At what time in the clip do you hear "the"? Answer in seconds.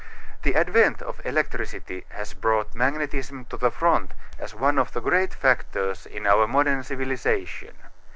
0.41-0.55, 3.57-3.69, 4.93-4.99